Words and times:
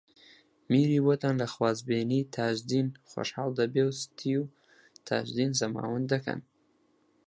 میری 0.71 0.99
بۆتان 1.05 1.35
لە 1.41 1.47
خوازبێنیی 1.53 2.29
تاجدین 2.35 2.87
خۆشحاڵ 3.09 3.51
دەبێ 3.59 3.83
و 3.87 3.97
ستی 4.01 4.33
و 4.39 4.43
تاجدین 5.07 5.51
زەماوەند 5.59 6.05
دەکەن 6.13 6.39